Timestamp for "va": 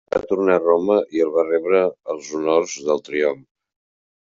0.13-0.19, 1.37-1.45